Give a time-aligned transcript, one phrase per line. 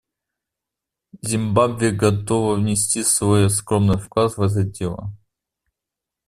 [1.21, 5.13] Зимбабве готова внести свой скромный вклад в это дело.